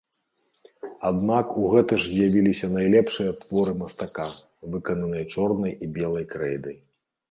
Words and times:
Аднак 1.09 1.51
у 1.65 1.69
гэты 1.73 1.93
ж 2.05 2.09
з'явіліся 2.13 2.71
найлепшыя 2.79 3.37
творы 3.45 3.79
мастака, 3.85 4.29
выкананыя 4.75 5.25
чорнай 5.37 5.81
і 5.83 5.97
белай 5.99 6.25
крэйдай. 6.37 6.77